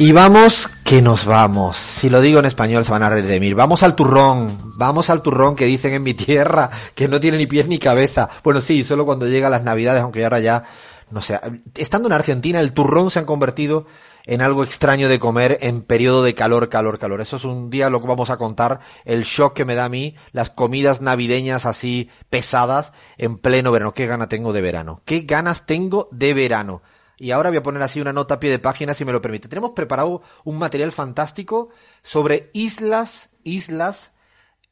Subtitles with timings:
[0.00, 1.76] Y vamos que nos vamos.
[1.76, 3.52] Si lo digo en español se van a reír de mí.
[3.52, 4.72] Vamos al turrón.
[4.76, 8.28] Vamos al turrón que dicen en mi tierra que no tiene ni pies ni cabeza.
[8.44, 10.62] Bueno, sí, solo cuando llega las navidades, aunque ahora ya,
[11.10, 11.40] no sé.
[11.74, 13.86] Estando en Argentina, el turrón se ha convertido
[14.24, 17.20] en algo extraño de comer en periodo de calor, calor, calor.
[17.20, 19.88] Eso es un día lo que vamos a contar, el shock que me da a
[19.88, 23.94] mí, las comidas navideñas así pesadas en pleno verano.
[23.94, 25.02] ¿Qué gana tengo de verano?
[25.04, 26.82] ¿Qué ganas tengo de verano?
[27.18, 29.20] Y ahora voy a poner así una nota a pie de página si me lo
[29.20, 29.48] permite.
[29.48, 31.70] Tenemos preparado un material fantástico
[32.02, 34.12] sobre islas, islas,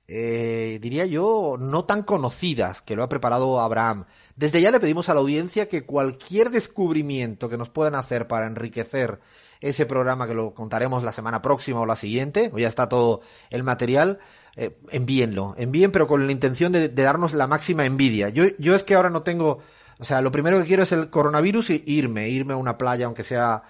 [0.09, 4.05] eh, diría yo, no tan conocidas, que lo ha preparado Abraham.
[4.37, 8.47] Desde ya le pedimos a la audiencia que cualquier descubrimiento que nos puedan hacer para
[8.47, 9.19] enriquecer
[9.61, 13.23] ese programa que lo contaremos la semana próxima o la siguiente, o ya está todo
[13.51, 14.21] el material,
[14.55, 18.29] eh, envíenlo, envíen pero con la intención de, de darnos la máxima envidia.
[18.29, 19.59] Yo, yo es que ahora no tengo
[19.99, 23.07] o sea, lo primero que quiero es el coronavirus y irme, irme a una playa,
[23.07, 23.63] aunque sea,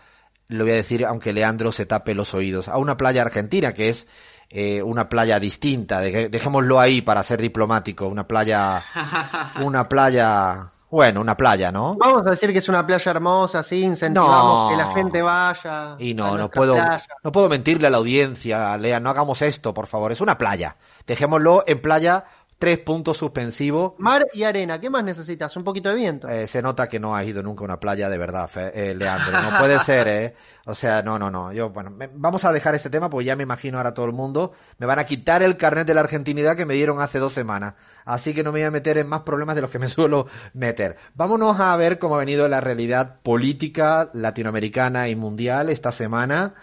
[0.48, 3.88] lo voy a decir, aunque Leandro se tape los oídos, a una playa argentina, que
[3.88, 4.06] es
[4.50, 8.82] eh, una playa distinta, dejémoslo ahí para ser diplomático, una playa,
[9.62, 11.96] una playa, bueno, una playa, ¿no?
[11.96, 15.96] Vamos a decir que es una playa hermosa, sí, incentivamos que la gente vaya.
[15.98, 16.76] Y no, no puedo,
[17.24, 20.76] no puedo mentirle a la audiencia, Lea, no hagamos esto, por favor, es una playa.
[21.06, 22.24] Dejémoslo en playa
[22.58, 23.92] Tres puntos suspensivos.
[23.98, 25.54] Mar y arena, ¿qué más necesitas?
[25.58, 26.26] Un poquito de viento.
[26.26, 29.42] Eh, se nota que no has ido nunca a una playa de verdad, eh, Leandro.
[29.42, 30.34] No puede ser, ¿eh?
[30.64, 31.52] O sea, no, no, no.
[31.52, 34.52] Yo, bueno, vamos a dejar este tema porque ya me imagino ahora todo el mundo.
[34.78, 37.74] Me van a quitar el carnet de la argentinidad que me dieron hace dos semanas.
[38.06, 40.26] Así que no me voy a meter en más problemas de los que me suelo
[40.54, 40.96] meter.
[41.14, 46.54] Vámonos a ver cómo ha venido la realidad política latinoamericana y mundial esta semana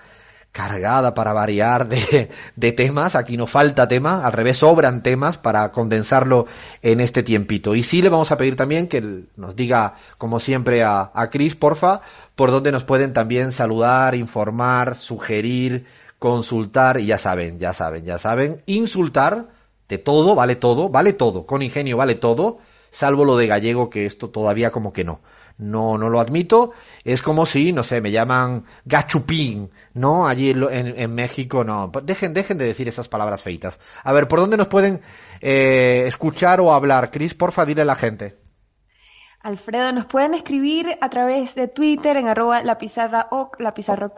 [0.53, 3.15] cargada para variar de, de, temas.
[3.15, 6.45] Aquí no falta tema, al revés sobran temas para condensarlo
[6.81, 7.75] en este tiempito.
[7.75, 11.55] Y sí le vamos a pedir también que nos diga, como siempre, a, a Cris,
[11.55, 11.99] porfa,
[12.35, 15.85] por donde nos pueden también saludar, informar, sugerir,
[16.19, 19.49] consultar, y ya saben, ya saben, ya saben, insultar
[19.89, 22.59] de todo, vale todo, vale todo, con ingenio vale todo,
[22.93, 25.19] salvo lo de gallego, que esto todavía como que no
[25.57, 26.71] no, no lo admito.
[27.03, 30.27] Es como si, no sé, me llaman gachupín, ¿no?
[30.27, 30.63] Allí en,
[30.97, 31.91] en México, no.
[32.03, 33.79] Dejen, dejen de decir esas palabras feitas.
[34.03, 35.01] A ver, ¿por dónde nos pueden
[35.41, 37.11] eh, escuchar o hablar?
[37.11, 38.37] Cris, porfa, dile a la gente.
[39.41, 44.13] Alfredo, nos pueden escribir a través de Twitter en arroba la pizarra o la pizarra.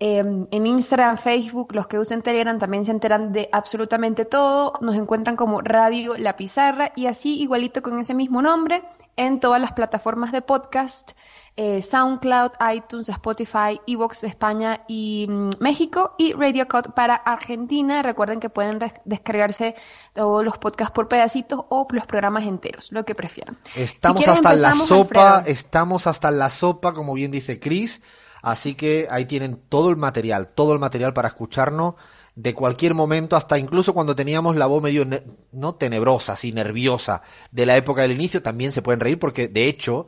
[0.00, 4.74] Em, en Instagram, Facebook, los que usen Telegram también se enteran de absolutamente todo.
[4.80, 8.84] Nos encuentran como Radio La Pizarra y así igualito con ese mismo nombre
[9.16, 11.10] en todas las plataformas de podcast,
[11.56, 18.00] eh, SoundCloud, iTunes, Spotify, Evox de España y mm, México y Radio Code para Argentina.
[18.00, 19.74] Recuerden que pueden descargarse
[20.14, 23.58] todos los podcasts por pedacitos o los programas enteros, lo que prefieran.
[23.74, 28.00] Estamos hasta la sopa, estamos hasta la sopa, como bien dice Chris.
[28.48, 31.96] Así que ahí tienen todo el material, todo el material para escucharnos
[32.34, 35.04] de cualquier momento, hasta incluso cuando teníamos la voz medio,
[35.52, 37.20] no tenebrosa, así nerviosa,
[37.50, 40.06] de la época del inicio, también se pueden reír porque de hecho,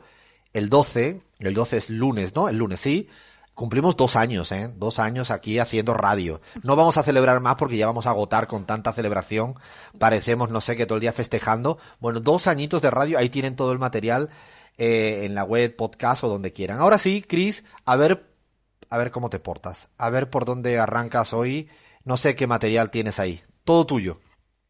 [0.53, 2.49] el 12, el 12 es lunes, ¿no?
[2.49, 3.09] El lunes, sí.
[3.53, 4.73] Cumplimos dos años, ¿eh?
[4.75, 6.41] Dos años aquí haciendo radio.
[6.63, 9.53] No vamos a celebrar más porque ya vamos a agotar con tanta celebración.
[9.99, 11.77] Parecemos, no sé, que todo el día festejando.
[11.99, 14.29] Bueno, dos añitos de radio, ahí tienen todo el material
[14.77, 16.79] eh, en la web, podcast o donde quieran.
[16.79, 18.30] Ahora sí, Chris, a ver,
[18.91, 19.89] a ver cómo te portas.
[19.97, 21.69] A ver por dónde arrancas hoy
[22.03, 23.41] no sé qué material tienes ahí.
[23.63, 24.13] Todo tuyo.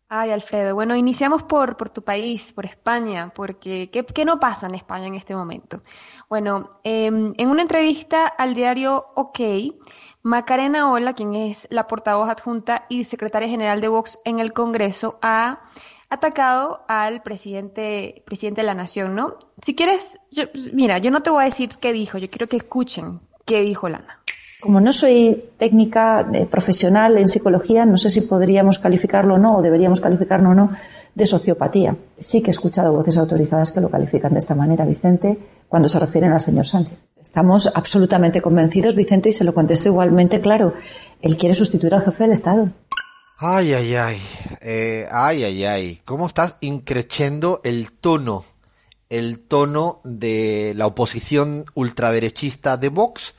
[0.09, 0.76] Ay, Alfredo.
[0.76, 5.16] Bueno, iniciamos por, por tu país, por España, porque ¿qué, no pasa en España en
[5.16, 5.84] este momento?
[6.30, 9.40] Bueno, em, en una entrevista al diario OK,
[10.22, 15.18] Macarena Ola, quien es la portavoz adjunta y secretaria general de Vox en el Congreso,
[15.22, 15.62] ha
[16.09, 19.38] atacado al presidente, presidente de la Nación, ¿no?
[19.62, 20.20] Si quieres,
[20.74, 23.22] mira, yo no te voy a decir qué dijo, yo quiero que escuchen
[23.52, 24.20] qué dijo Lana.
[24.62, 29.58] Como no soy técnica eh, profesional en psicología, no sé si podríamos calificarlo o no,
[29.58, 30.72] o deberíamos calificarlo o no,
[31.16, 31.98] de sociopatía.
[32.18, 36.00] Sí que he escuchado voces autorizadas que lo califican de esta manera, Vicente, cuando se
[36.00, 36.98] refieren al señor Sánchez.
[37.20, 40.74] Estamos absolutamente convencidos, Vicente, y se lo contesto igualmente claro.
[41.22, 42.70] Él quiere sustituir al jefe del Estado.
[43.38, 44.18] Ay, ay, ay.
[44.62, 46.00] Eh, ay, ay, ay.
[46.06, 48.44] ¿Cómo estás increciendo el tono?
[49.09, 53.34] El tono de la oposición ultraderechista de Vox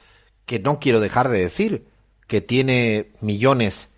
[0.47, 1.87] que no quiero dejar de decir,
[2.27, 3.89] que tiene millones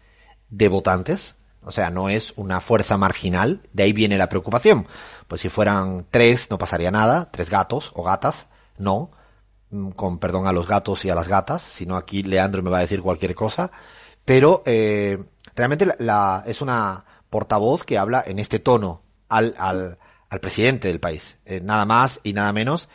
[0.50, 4.86] de votantes, o sea, no es una fuerza marginal, de ahí viene la preocupación.
[5.28, 9.10] Pues si fueran tres no pasaría nada, tres gatos o gatas, no,
[9.70, 12.78] mm, con perdón a los gatos y a las gatas, sino aquí Leandro me va
[12.78, 13.70] a decir cualquier cosa,
[14.24, 15.18] pero eh,
[15.56, 19.98] realmente la, es una portavoz que habla en este tono al, al,
[20.28, 22.88] al presidente del país, eh, nada más y nada menos,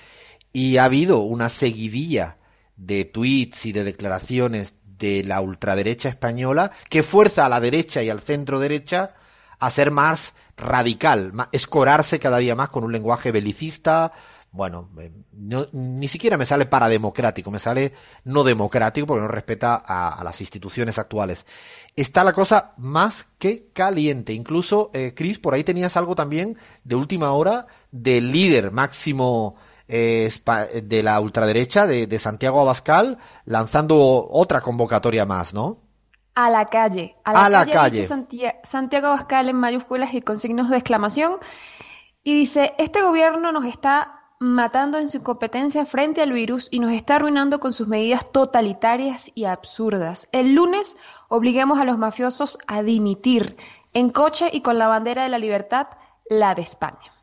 [0.54, 2.38] y ha habido una seguidilla
[2.80, 8.10] de tweets y de declaraciones de la ultraderecha española que fuerza a la derecha y
[8.10, 9.14] al centro derecha
[9.60, 14.12] a ser más radical, escorarse cada día más con un lenguaje belicista,
[14.52, 15.12] bueno, eh,
[15.74, 17.94] ni siquiera me sale parademocrático, me sale
[18.24, 21.46] no democrático porque no respeta a, las instituciones actuales.
[21.96, 24.34] Está la cosa más que caliente.
[24.34, 29.56] Incluso, eh, Chris, por ahí tenías algo también de última hora del líder máximo
[29.90, 30.32] eh,
[30.84, 33.98] de la ultraderecha, de, Santiago Abascal, lanzando
[34.30, 35.78] otra convocatoria más, ¿no?
[36.36, 37.16] A la calle.
[37.26, 38.08] A la, calle.
[38.64, 41.38] Santiago Abascal en mayúsculas y con signos de exclamación.
[42.24, 46.92] Y dice, este gobierno nos está matando en su competencia frente al virus y nos
[46.92, 50.30] está arruinando con sus medidas totalitarias y absurdas.
[50.32, 50.98] El lunes
[51.30, 53.58] obliguemos a los mafiosos a dimitir
[53.94, 55.88] en coche y con la bandera de la libertad,
[56.30, 57.19] la de España.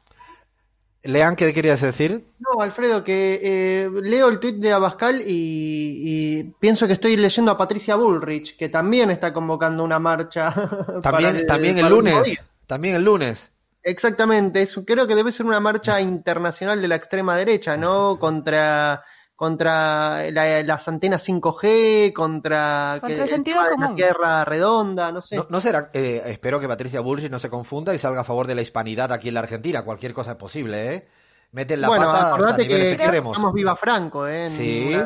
[1.06, 2.24] Lean, ¿qué querías decir?
[2.38, 7.58] No, Alfredo, que eh, leo el tuit de Abascal y, pienso que estoy leyendo a
[7.58, 10.52] Patricia Bullrich, que también está convocando una marcha.
[11.02, 12.38] También, también el lunes.
[12.66, 13.50] También el lunes.
[13.82, 18.18] Exactamente, eso creo que debe ser una marcha internacional de la extrema derecha, ¿no?
[18.18, 19.04] Contra
[19.36, 25.38] contra las antenas 5G, contra, contra el sentido la tierra redonda, no sé.
[25.50, 28.54] No, será, eh, espero que Patricia Bullrich no se confunda y salga a favor de
[28.54, 31.08] la hispanidad aquí en la Argentina, cualquier cosa es posible, ¿eh?
[31.52, 33.36] Meten la pata hasta niveles extremos.
[33.36, 34.50] Estamos viva Franco, ¿eh?
[34.50, 34.96] Sí.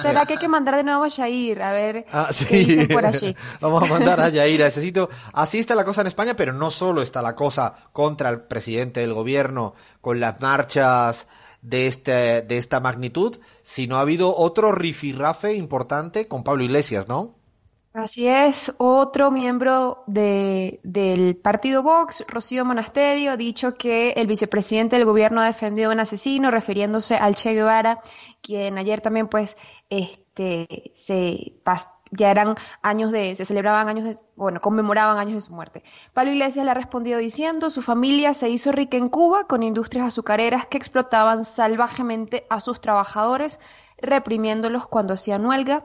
[0.00, 1.62] ¿Será que hay que mandar de nuevo a Jair?
[1.62, 2.86] A ver ah, sí.
[2.90, 3.36] por allí.
[3.60, 5.10] Vamos a mandar a Jair Necesito.
[5.34, 9.00] Así está la cosa en España, pero no solo está la cosa contra el presidente
[9.00, 11.26] del gobierno, con las marchas
[11.62, 17.36] de, este, de esta magnitud, sino ha habido otro rifirrafe importante con Pablo Iglesias, ¿no?
[17.94, 24.96] Así es, otro miembro de, del partido Vox, Rocío Monasterio, ha dicho que el vicepresidente
[24.96, 28.00] del gobierno ha defendido a un asesino, refiriéndose al Che Guevara,
[28.40, 29.58] quien ayer también pues
[29.90, 31.52] este se
[32.12, 35.82] ya eran años de, se celebraban años de, bueno, conmemoraban años de su muerte.
[36.12, 40.06] Pablo Iglesias le ha respondido diciendo, su familia se hizo rica en Cuba con industrias
[40.06, 43.58] azucareras que explotaban salvajemente a sus trabajadores,
[43.98, 45.84] reprimiéndolos cuando hacían huelga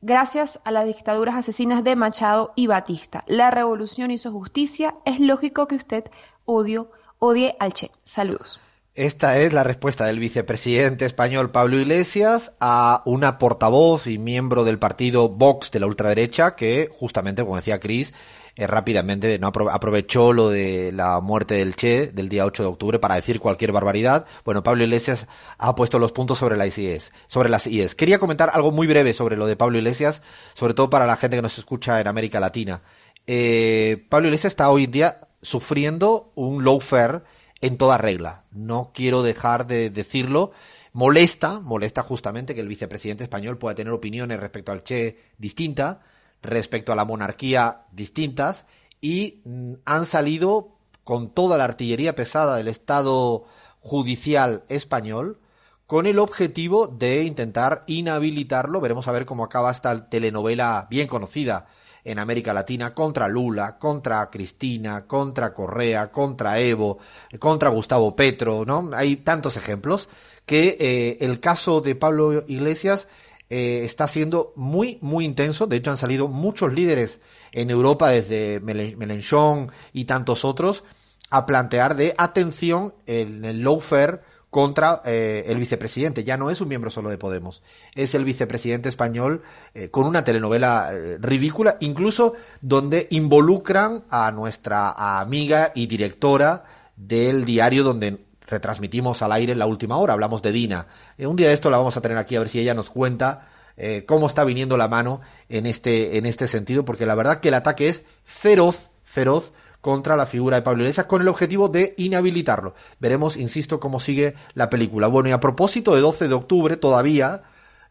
[0.00, 3.24] gracias a las dictaduras asesinas de Machado y Batista.
[3.26, 4.94] La revolución hizo justicia.
[5.06, 6.04] Es lógico que usted
[6.44, 7.90] odio, odie al Che.
[8.04, 8.63] Saludos.
[8.94, 14.78] Esta es la respuesta del vicepresidente español Pablo Iglesias a una portavoz y miembro del
[14.78, 18.14] partido Vox de la ultraderecha que justamente, como decía Cris,
[18.54, 22.98] eh, rápidamente no aprovechó lo de la muerte del Che del día 8 de octubre
[23.00, 24.26] para decir cualquier barbaridad.
[24.44, 25.26] Bueno, Pablo Iglesias
[25.58, 27.96] ha puesto los puntos sobre las IES, sobre las IES.
[27.96, 30.22] Quería comentar algo muy breve sobre lo de Pablo Iglesias,
[30.54, 32.80] sobre todo para la gente que nos escucha en América Latina.
[33.26, 37.22] Eh, Pablo Iglesias está hoy en día sufriendo un low fare
[37.64, 38.44] en toda regla.
[38.52, 40.52] No quiero dejar de decirlo.
[40.92, 46.00] Molesta, molesta justamente que el vicepresidente español pueda tener opiniones respecto al Che distinta
[46.42, 48.66] respecto a la monarquía distintas
[49.00, 53.44] y mm, han salido con toda la artillería pesada del Estado
[53.80, 55.40] judicial español
[55.86, 58.82] con el objetivo de intentar inhabilitarlo.
[58.82, 61.66] Veremos a ver cómo acaba esta telenovela bien conocida
[62.04, 66.98] en América Latina contra Lula, contra Cristina, contra Correa, contra Evo,
[67.38, 68.90] contra Gustavo Petro, ¿no?
[68.94, 70.08] Hay tantos ejemplos
[70.46, 73.08] que eh, el caso de Pablo Iglesias
[73.48, 75.66] eh, está siendo muy, muy intenso.
[75.66, 77.20] De hecho, han salido muchos líderes
[77.52, 80.84] en Europa, desde Mélenchon y tantos otros,
[81.30, 84.20] a plantear de atención en el lawfare
[84.54, 86.22] contra eh, el vicepresidente.
[86.22, 87.60] Ya no es un miembro solo de Podemos,
[87.96, 89.42] es el vicepresidente español
[89.74, 96.62] eh, con una telenovela ridícula, incluso donde involucran a nuestra amiga y directora
[96.94, 100.86] del diario donde retransmitimos al aire la última hora, hablamos de Dina.
[101.18, 102.90] Eh, un día de esto la vamos a tener aquí a ver si ella nos
[102.90, 107.40] cuenta eh, cómo está viniendo la mano en este, en este sentido, porque la verdad
[107.40, 109.52] que el ataque es feroz, feroz
[109.84, 112.72] contra la figura de Pablo Iglesias con el objetivo de inhabilitarlo.
[113.00, 115.08] Veremos, insisto, cómo sigue la película.
[115.08, 117.42] Bueno, y a propósito de 12 de octubre, todavía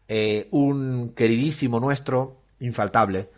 [0.08, 3.30] eh, un queridísimo nuestro, infaltable,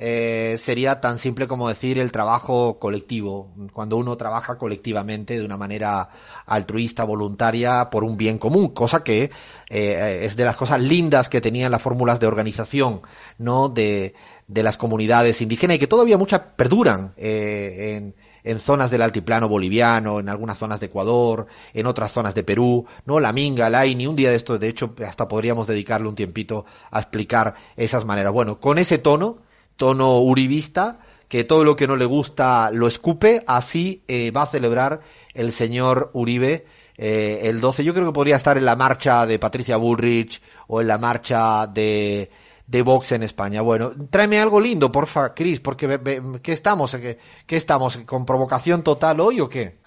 [0.00, 5.56] eh, sería tan simple como decir el trabajo colectivo, cuando uno trabaja colectivamente de una
[5.56, 6.08] manera
[6.46, 9.32] altruista, voluntaria, por un bien común, cosa que
[9.68, 13.02] eh, es de las cosas lindas que tenían las fórmulas de organización,
[13.38, 13.68] ¿no?
[13.68, 14.14] De,
[14.46, 18.14] de las comunidades indígenas y que todavía muchas perduran eh, en,
[18.44, 22.86] en zonas del altiplano boliviano, en algunas zonas de Ecuador, en otras zonas de Perú,
[23.04, 23.18] ¿no?
[23.18, 26.64] La minga, la ni un día de esto, de hecho, hasta podríamos dedicarle un tiempito
[26.92, 28.32] a explicar esas maneras.
[28.32, 29.47] Bueno, con ese tono,
[29.78, 34.46] tono uribista, que todo lo que no le gusta lo escupe, así eh, va a
[34.46, 35.00] celebrar
[35.32, 36.66] el señor Uribe
[36.96, 37.84] eh, el 12.
[37.84, 41.66] Yo creo que podría estar en la marcha de Patricia Bullrich o en la marcha
[41.68, 42.28] de,
[42.66, 43.62] de Vox en España.
[43.62, 46.90] Bueno, tráeme algo lindo, porfa, Cris, porque ¿qué estamos?
[46.92, 47.16] ¿Qué,
[47.46, 47.98] ¿Qué estamos?
[47.98, 49.80] ¿Con provocación total hoy o qué?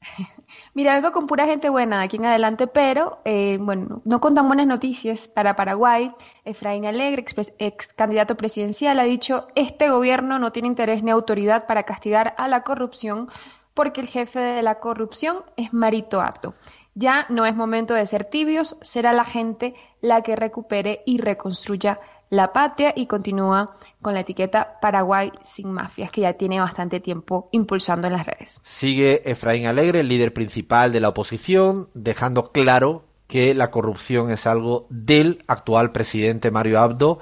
[0.74, 4.34] Mira, algo con pura gente buena de aquí en adelante, pero eh, bueno, no con
[4.34, 6.14] tan buenas noticias para Paraguay.
[6.46, 7.26] Efraín Alegre,
[7.58, 12.48] ex, candidato presidencial, ha dicho, este gobierno no tiene interés ni autoridad para castigar a
[12.48, 13.28] la corrupción
[13.74, 16.54] porque el jefe de la corrupción es Marito Apto.
[16.94, 22.00] Ya no es momento de ser tibios, será la gente la que recupere y reconstruya
[22.32, 27.50] la patria y continúa con la etiqueta Paraguay sin mafias, que ya tiene bastante tiempo
[27.52, 28.58] impulsando en las redes.
[28.62, 34.46] Sigue Efraín Alegre, el líder principal de la oposición, dejando claro que la corrupción es
[34.46, 37.18] algo del actual presidente Mario Abdo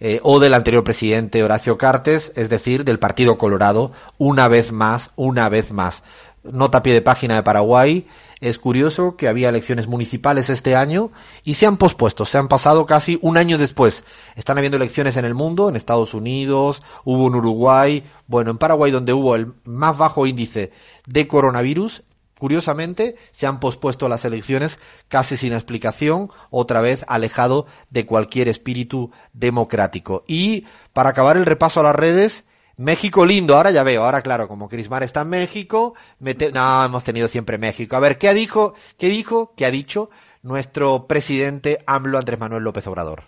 [0.00, 5.10] eh, o del anterior presidente Horacio Cartes, es decir, del Partido Colorado, una vez más,
[5.14, 6.02] una vez más.
[6.42, 8.06] Nota pie de página de Paraguay,
[8.44, 11.10] es curioso que había elecciones municipales este año
[11.44, 14.04] y se han pospuesto, se han pasado casi un año después.
[14.36, 18.90] Están habiendo elecciones en el mundo, en Estados Unidos, hubo en Uruguay, bueno, en Paraguay
[18.90, 20.72] donde hubo el más bajo índice
[21.06, 22.02] de coronavirus,
[22.36, 29.12] Curiosamente, se han pospuesto las elecciones casi sin explicación, otra vez alejado de cualquier espíritu
[29.32, 30.24] democrático.
[30.26, 32.44] Y para acabar el repaso a las redes,
[32.76, 37.28] México lindo, ahora ya veo, ahora claro, como Crismar está en México, no, hemos tenido
[37.28, 37.94] siempre México.
[37.94, 40.10] A ver, ¿qué dijo, qué dijo, qué ha dicho
[40.42, 43.22] nuestro presidente AMLO Andrés Manuel López Obrador?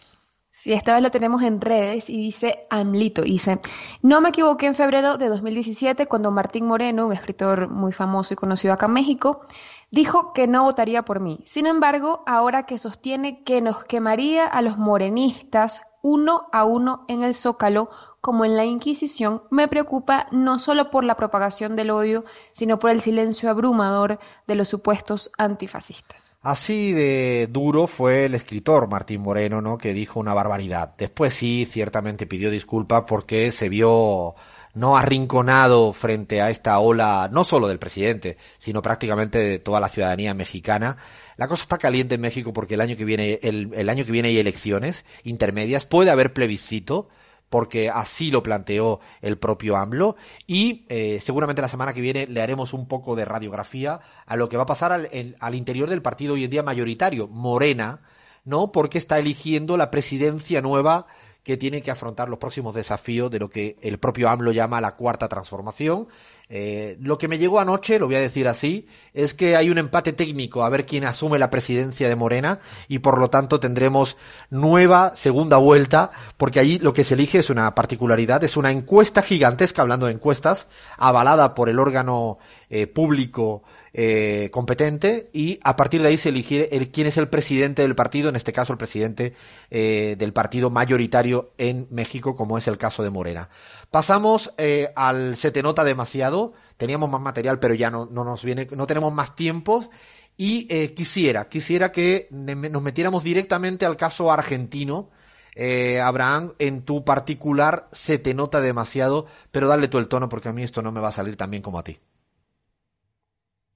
[0.50, 3.60] Sí, esta vez lo tenemos en redes y dice AMLito, dice,
[4.02, 8.36] no me equivoqué en febrero de 2017 cuando Martín Moreno, un escritor muy famoso y
[8.36, 9.42] conocido acá en México,
[9.90, 11.38] dijo que no votaría por mí.
[11.44, 17.22] Sin embargo, ahora que sostiene que nos quemaría a los morenistas uno a uno en
[17.22, 17.90] el zócalo,
[18.26, 22.90] como en la Inquisición, me preocupa no solo por la propagación del odio, sino por
[22.90, 24.18] el silencio abrumador
[24.48, 26.32] de los supuestos antifascistas.
[26.42, 29.78] Así de duro fue el escritor Martín Moreno, ¿no?
[29.78, 30.92] Que dijo una barbaridad.
[30.98, 34.34] Después sí, ciertamente pidió disculpas porque se vio
[34.74, 39.88] no arrinconado frente a esta ola, no solo del presidente, sino prácticamente de toda la
[39.88, 40.96] ciudadanía mexicana.
[41.36, 44.10] La cosa está caliente en México porque el año que viene, el, el año que
[44.10, 47.08] viene hay elecciones intermedias, puede haber plebiscito,
[47.56, 52.42] porque así lo planteó el propio AMLO y eh, seguramente la semana que viene le
[52.42, 55.08] haremos un poco de radiografía a lo que va a pasar al,
[55.40, 58.02] al interior del partido hoy en día mayoritario, Morena,
[58.44, 58.72] ¿no?
[58.72, 61.06] Porque está eligiendo la presidencia nueva
[61.46, 64.96] que tiene que afrontar los próximos desafíos de lo que el propio AMLO llama la
[64.96, 66.08] cuarta transformación.
[66.48, 69.78] Eh, lo que me llegó anoche, lo voy a decir así, es que hay un
[69.78, 74.16] empate técnico a ver quién asume la presidencia de Morena y por lo tanto tendremos
[74.50, 79.22] nueva segunda vuelta porque allí lo que se elige es una particularidad, es una encuesta
[79.22, 80.66] gigantesca, hablando de encuestas,
[80.98, 82.38] avalada por el órgano
[82.70, 83.62] eh, público
[83.98, 87.94] eh, competente y a partir de ahí se elige el, quién es el presidente del
[87.94, 89.32] partido, en este caso el presidente
[89.70, 93.48] eh, del partido mayoritario en México, como es el caso de Morena.
[93.90, 98.44] Pasamos eh, al Se te nota demasiado, teníamos más material pero ya no, no nos
[98.44, 99.88] viene, no tenemos más tiempos
[100.36, 105.08] y eh, quisiera, quisiera que nos metiéramos directamente al caso argentino.
[105.54, 110.50] Eh, Abraham, en tu particular se te nota demasiado, pero dale tú el tono porque
[110.50, 111.96] a mí esto no me va a salir tan bien como a ti.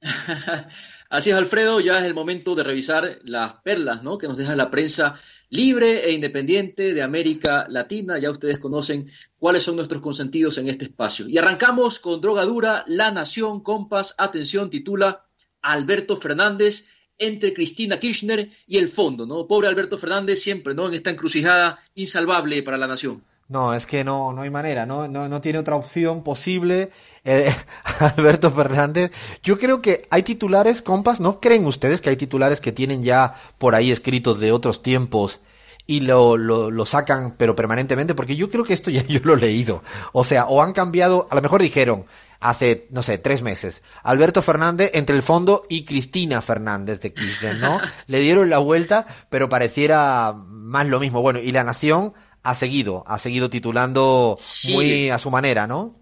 [1.11, 4.17] Así es, Alfredo, ya es el momento de revisar las perlas ¿no?
[4.17, 5.15] que nos deja la prensa
[5.49, 8.19] libre e independiente de América Latina.
[8.19, 11.29] Ya ustedes conocen cuáles son nuestros consentidos en este espacio.
[11.29, 15.27] Y arrancamos con Droga Dura, La Nación, Compas, atención, titula
[15.63, 16.87] Alberto Fernández
[17.19, 19.47] entre Cristina Kirchner y el fondo, ¿no?
[19.47, 20.89] Pobre Alberto Fernández siempre, ¿no?
[20.89, 23.23] En esta encrucijada insalvable para la nación.
[23.51, 26.91] No, es que no, no hay manera, no, no, no tiene otra opción posible.
[27.25, 27.53] Eh,
[27.99, 29.11] Alberto Fernández,
[29.43, 33.35] yo creo que hay titulares, compas, ¿no creen ustedes que hay titulares que tienen ya
[33.59, 35.41] por ahí escritos de otros tiempos
[35.85, 39.35] y lo, lo, lo, sacan, pero permanentemente, porque yo creo que esto ya yo lo
[39.35, 39.83] he leído.
[40.13, 42.07] O sea, o han cambiado, a lo mejor dijeron
[42.39, 47.57] hace, no sé, tres meses, Alberto Fernández entre el fondo y Cristina Fernández de Kirchner,
[47.57, 47.81] ¿no?
[48.07, 51.21] Le dieron la vuelta, pero pareciera más lo mismo.
[51.21, 54.73] Bueno, y la Nación ha seguido, ha seguido titulando sí.
[54.73, 55.95] muy a su manera, ¿no?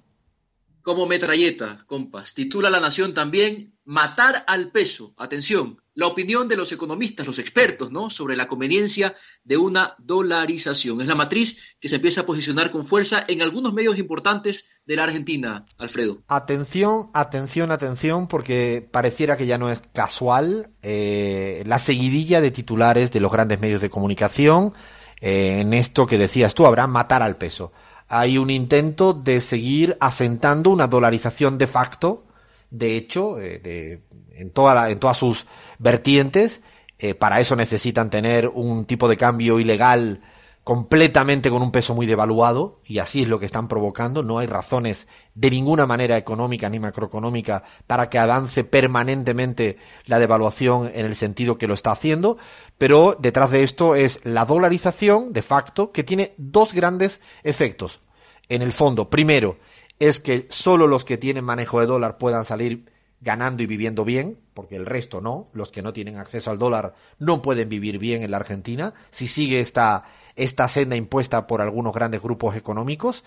[0.83, 2.33] Como metralleta, compas.
[2.33, 5.14] Titula La Nación también Matar al peso.
[5.16, 8.11] Atención, la opinión de los economistas, los expertos, ¿no?
[8.11, 9.14] Sobre la conveniencia
[9.45, 11.00] de una dolarización.
[11.00, 14.97] Es la matriz que se empieza a posicionar con fuerza en algunos medios importantes de
[14.97, 16.23] la Argentina, Alfredo.
[16.28, 23.11] Atención, atención, atención, porque pareciera que ya no es casual eh, la seguidilla de titulares
[23.11, 24.75] de los grandes medios de comunicación
[25.20, 27.72] eh, en esto que decías tú, habrá matar al peso.
[28.08, 32.25] Hay un intento de seguir asentando una dolarización de facto,
[32.70, 34.00] de hecho, eh,
[34.32, 35.46] en, toda la, en todas sus
[35.78, 36.60] vertientes.
[36.98, 40.20] Eh, para eso necesitan tener un tipo de cambio ilegal
[40.68, 44.22] completamente con un peso muy devaluado, y así es lo que están provocando.
[44.22, 50.90] No hay razones de ninguna manera económica ni macroeconómica para que avance permanentemente la devaluación
[50.94, 52.37] en el sentido que lo está haciendo,
[52.76, 58.02] pero detrás de esto es la dolarización de facto que tiene dos grandes efectos.
[58.50, 59.56] En el fondo, primero,
[59.98, 64.38] es que solo los que tienen manejo de dólar puedan salir ganando y viviendo bien,
[64.54, 68.22] porque el resto no, los que no tienen acceso al dólar no pueden vivir bien
[68.22, 70.04] en la Argentina, si sigue esta,
[70.37, 73.25] esta senda impuesta por algunos grandes grupos económicos.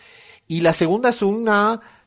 [0.47, 1.49] Y la segunda es un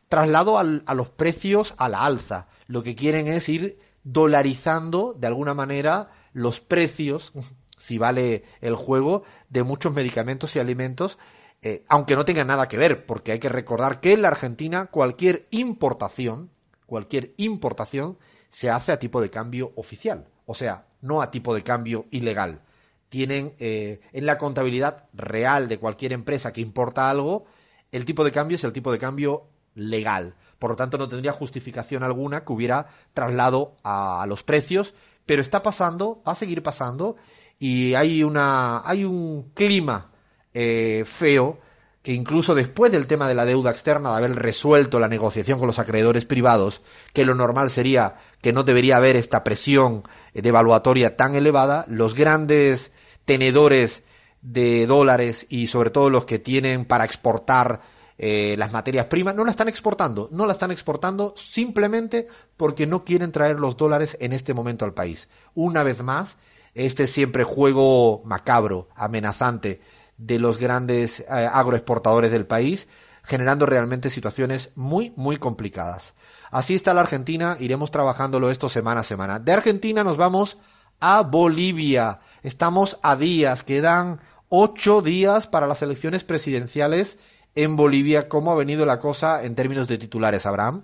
[0.09, 2.49] traslado al, a los precios a la alza.
[2.67, 7.33] Lo que quieren es ir dolarizando de alguna manera los precios,
[7.79, 11.19] si vale el juego, de muchos medicamentos y alimentos,
[11.63, 14.87] eh, aunque no tengan nada que ver, porque hay que recordar que en la Argentina
[14.87, 16.51] cualquier importación,
[16.87, 21.63] cualquier importación se hace a tipo de cambio oficial, o sea, no a tipo de
[21.63, 22.61] cambio ilegal.
[23.09, 27.47] Tienen eh, en la contabilidad real de cualquier empresa que importa algo,
[27.93, 30.35] el tipo de cambio es el tipo de cambio legal.
[30.59, 34.95] Por lo tanto, no tendría justificación alguna que hubiera traslado a, los precios,
[35.27, 37.17] pero está pasando, va a seguir pasando,
[37.59, 40.11] y hay una, hay un clima
[40.53, 41.59] eh, feo
[42.05, 45.67] que incluso después del tema de la deuda externa, de haber resuelto la negociación con
[45.67, 46.83] los acreedores privados,
[47.15, 52.93] que lo normal sería que no debería haber esta presión devaluatoria tan elevada, los grandes
[53.25, 54.03] tenedores
[54.43, 57.81] de dólares y sobre todo los que tienen para exportar
[58.19, 63.03] eh, las materias primas, no la están exportando, no la están exportando simplemente porque no
[63.03, 65.27] quieren traer los dólares en este momento al país.
[65.55, 66.37] Una vez más,
[66.75, 69.81] este siempre juego macabro, amenazante,
[70.17, 72.87] de los grandes eh, agroexportadores del país,
[73.23, 76.15] generando realmente situaciones muy, muy complicadas.
[76.51, 79.39] Así está la Argentina, iremos trabajándolo esto semana a semana.
[79.39, 80.59] De Argentina nos vamos
[81.01, 82.21] a Bolivia.
[82.43, 87.19] Estamos a días, quedan ocho días para las elecciones presidenciales
[87.55, 88.29] en Bolivia.
[88.29, 90.83] ¿Cómo ha venido la cosa en términos de titulares, Abraham?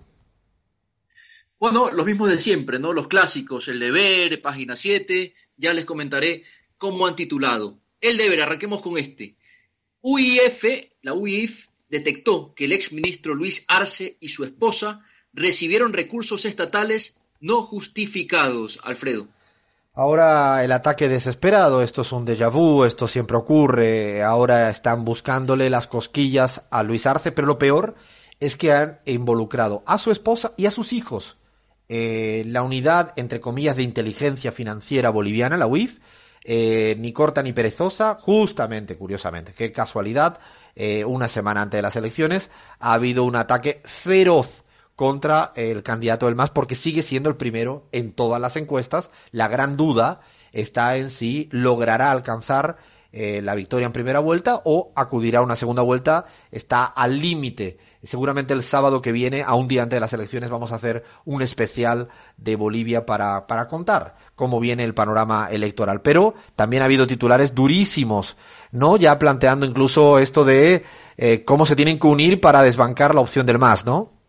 [1.58, 2.92] Bueno, los mismos de siempre, ¿no?
[2.92, 6.44] Los clásicos, el deber, página 7, ya les comentaré
[6.78, 7.79] cómo han titulado.
[8.00, 9.36] El deber, arranquemos con este.
[10.02, 10.64] UIF,
[11.02, 17.62] la UIF, detectó que el exministro Luis Arce y su esposa recibieron recursos estatales no
[17.62, 19.28] justificados, Alfredo.
[19.92, 25.68] Ahora el ataque desesperado, esto es un déjà vu, esto siempre ocurre, ahora están buscándole
[25.68, 27.96] las cosquillas a Luis Arce, pero lo peor
[28.38, 31.38] es que han involucrado a su esposa y a sus hijos.
[31.88, 35.98] Eh, la unidad, entre comillas, de inteligencia financiera boliviana, la UIF,
[36.44, 40.38] eh, ni corta ni perezosa, justamente, curiosamente, qué casualidad,
[40.74, 44.64] eh, una semana antes de las elecciones ha habido un ataque feroz
[44.96, 49.10] contra el candidato del MAS porque sigue siendo el primero en todas las encuestas.
[49.30, 50.20] La gran duda
[50.52, 52.76] está en si logrará alcanzar
[53.12, 56.24] eh, la victoria en primera vuelta o acudirá a una segunda vuelta.
[56.50, 57.78] Está al límite.
[58.02, 61.04] Seguramente el sábado que viene, a un día antes de las elecciones, vamos a hacer
[61.24, 66.00] un especial de Bolivia para, para contar cómo viene el panorama electoral.
[66.02, 68.36] Pero también ha habido titulares durísimos,
[68.70, 68.96] ¿no?
[68.96, 70.84] Ya planteando incluso esto de
[71.16, 74.19] eh, cómo se tienen que unir para desbancar la opción del MAS, ¿no?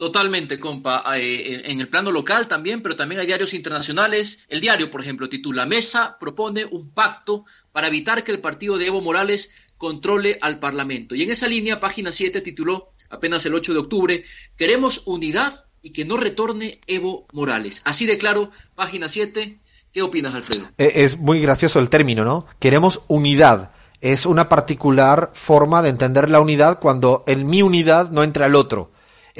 [0.00, 1.04] Totalmente, compa.
[1.18, 4.46] Eh, en el plano local también, pero también hay diarios internacionales.
[4.48, 8.86] El diario, por ejemplo, titula Mesa propone un pacto para evitar que el partido de
[8.86, 11.14] Evo Morales controle al Parlamento.
[11.14, 14.24] Y en esa línea, página 7 tituló apenas el 8 de octubre,
[14.56, 17.82] queremos unidad y que no retorne Evo Morales.
[17.84, 19.58] Así de claro, página 7.
[19.92, 20.64] ¿Qué opinas, Alfredo?
[20.78, 22.46] Eh, es muy gracioso el término, ¿no?
[22.58, 23.72] Queremos unidad.
[24.00, 28.54] Es una particular forma de entender la unidad cuando en mi unidad no entra el
[28.54, 28.89] otro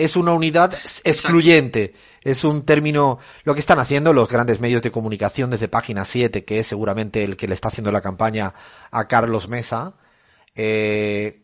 [0.04, 0.72] es una unidad
[1.04, 1.94] excluyente.
[2.22, 6.44] es un término, lo que están haciendo los grandes medios de comunicación desde página 7,
[6.44, 8.54] que es seguramente el que le está haciendo la campaña
[8.90, 9.94] a Carlos Mesa.
[10.54, 11.42] Eh,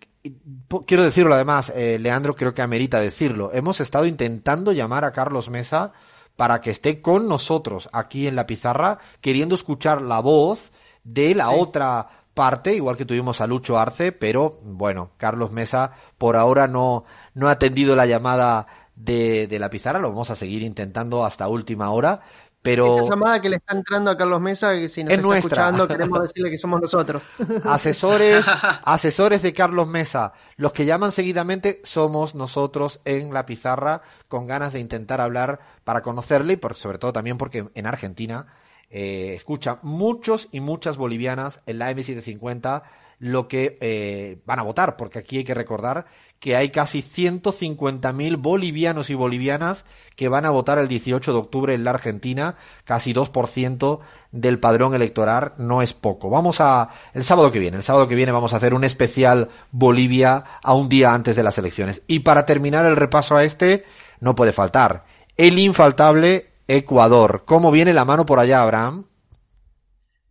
[0.86, 3.50] quiero decirlo además, eh, Leandro, creo que amerita decirlo.
[3.52, 5.92] Hemos estado intentando llamar a Carlos Mesa
[6.36, 10.72] para que esté con nosotros aquí en la pizarra, queriendo escuchar la voz
[11.04, 16.37] de la otra parte, igual que tuvimos a Lucho Arce, pero bueno, Carlos Mesa por
[16.37, 20.62] ahora no, no ha atendido la llamada de, de la pizarra, lo vamos a seguir
[20.62, 22.20] intentando hasta última hora,
[22.62, 25.37] pero Esa llamada que le está entrando a Carlos Mesa, que si nos Es está
[25.37, 25.40] nuestra.
[25.40, 27.22] escuchando, queremos decirle que somos nosotros.
[27.62, 34.46] asesores, asesores de Carlos Mesa, los que llaman seguidamente somos nosotros en la pizarra con
[34.46, 38.46] ganas de intentar hablar para conocerle y por, sobre todo también porque en Argentina
[38.90, 39.40] eh,
[39.83, 42.83] muchos y muchas bolivianas en la M750
[43.18, 46.05] lo que eh, van a votar, porque aquí hay que recordar
[46.38, 51.75] que hay casi 150.000 bolivianos y bolivianas que van a votar el 18 de octubre
[51.75, 54.01] en la Argentina, casi 2%
[54.33, 56.29] del padrón electoral, no es poco.
[56.29, 59.49] Vamos a, el sábado que viene, el sábado que viene vamos a hacer un especial
[59.70, 62.03] Bolivia a un día antes de las elecciones.
[62.07, 63.85] Y para terminar el repaso a este,
[64.20, 65.05] no puede faltar
[65.37, 67.44] el infaltable Ecuador.
[67.44, 69.05] ¿Cómo viene la mano por allá, Abraham?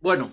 [0.00, 0.30] Bueno,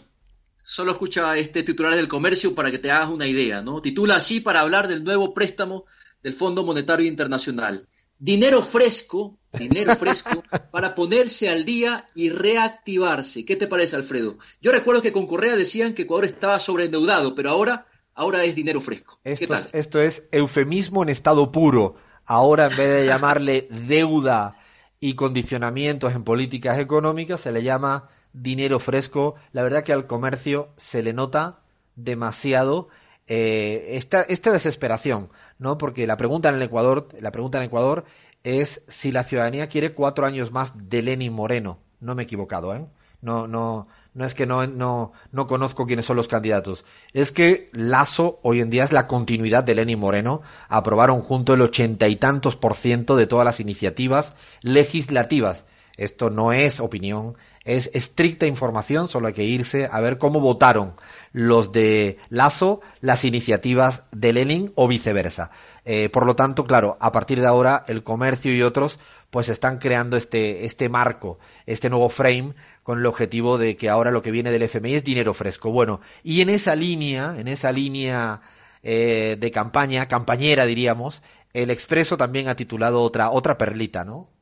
[0.63, 3.81] solo escucha este titular del comercio para que te hagas una idea, ¿no?
[3.81, 5.85] Titula así para hablar del nuevo préstamo
[6.21, 7.87] del Fondo Monetario Internacional.
[8.19, 13.45] Dinero fresco, dinero fresco para ponerse al día y reactivarse.
[13.45, 14.37] ¿Qué te parece, Alfredo?
[14.61, 18.81] Yo recuerdo que con Correa decían que Ecuador estaba sobreendeudado, pero ahora, ahora es dinero
[18.81, 19.19] fresco.
[19.23, 19.63] ¿Qué Esto, tal?
[19.63, 21.95] es, esto es eufemismo en estado puro.
[22.25, 24.57] Ahora, en vez de llamarle deuda
[25.03, 29.35] y condicionamientos en políticas económicas, se le llama dinero fresco.
[29.51, 31.59] La verdad que al comercio se le nota
[31.97, 32.87] demasiado
[33.27, 35.77] eh, esta, esta desesperación, ¿no?
[35.77, 38.05] Porque la pregunta en el Ecuador, la pregunta en Ecuador
[38.45, 41.79] es si la ciudadanía quiere cuatro años más de Lenin Moreno.
[41.99, 42.87] No me he equivocado, ¿eh?
[43.19, 46.85] No, no, no es que no, no, no conozco quiénes son los candidatos.
[47.13, 50.41] Es que Lazo hoy en día es la continuidad de Lenin Moreno.
[50.69, 55.63] Aprobaron junto el ochenta y tantos por ciento de todas las iniciativas legislativas.
[55.95, 60.95] Esto no es opinión, es estricta información, solo hay que irse a ver cómo votaron
[61.33, 65.51] los de Lazo las iniciativas de Lenin o viceversa.
[65.85, 69.77] Eh, por lo tanto, claro, a partir de ahora el comercio y otros pues están
[69.77, 74.31] creando este, este marco, este nuevo frame con el objetivo de que ahora lo que
[74.31, 75.71] viene del FMI es dinero fresco.
[75.71, 78.41] Bueno, y en esa línea, en esa línea
[78.81, 81.21] eh, de campaña, campañera diríamos,
[81.53, 84.32] el Expreso también ha titulado otra, otra perlita, ¿no?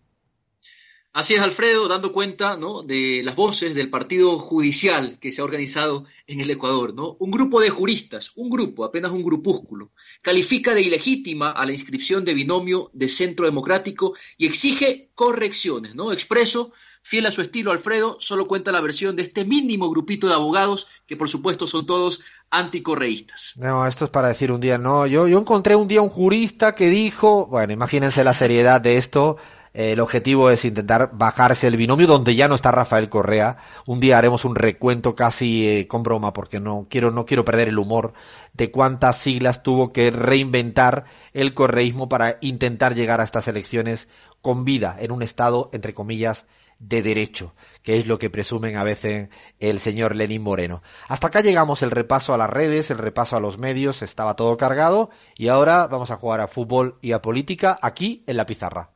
[1.13, 2.83] Así es, Alfredo, dando cuenta ¿no?
[2.83, 6.93] de las voces del partido judicial que se ha organizado en el Ecuador.
[6.93, 7.17] ¿no?
[7.19, 12.23] Un grupo de juristas, un grupo, apenas un grupúsculo, califica de ilegítima a la inscripción
[12.23, 15.95] de binomio de centro democrático y exige correcciones.
[15.95, 16.13] ¿no?
[16.13, 16.71] Expreso,
[17.03, 20.87] fiel a su estilo, Alfredo, solo cuenta la versión de este mínimo grupito de abogados
[21.07, 22.21] que por supuesto son todos
[22.51, 23.53] anticorreístas.
[23.57, 26.73] No, esto es para decir un día, no, yo, yo encontré un día un jurista
[26.73, 29.37] que dijo, bueno, imagínense la seriedad de esto,
[29.73, 33.57] el objetivo es intentar bajarse el binomio donde ya no está Rafael Correa.
[33.85, 37.69] Un día haremos un recuento casi eh, con broma porque no quiero no quiero perder
[37.69, 38.13] el humor
[38.53, 44.09] de cuántas siglas tuvo que reinventar el correísmo para intentar llegar a estas elecciones
[44.41, 46.45] con vida en un estado entre comillas
[46.79, 47.53] de derecho,
[47.83, 49.29] que es lo que presumen a veces
[49.59, 50.81] el señor Lenín Moreno.
[51.07, 54.57] Hasta acá llegamos el repaso a las redes, el repaso a los medios, estaba todo
[54.57, 58.91] cargado y ahora vamos a jugar a fútbol y a política aquí en la pizarra.